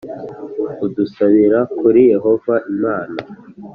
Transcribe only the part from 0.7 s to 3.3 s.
udusabira kuri Yehova Imana